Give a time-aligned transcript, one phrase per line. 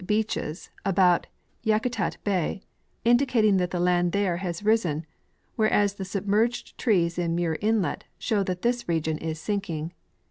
[0.01, 1.27] 25 beaches about
[1.63, 2.61] Yakutat l>ay,'^^
[3.05, 5.05] indicating that the land there has risen,
[5.57, 9.93] whereas the submerged trees in Muir inlet show that this region is sinking.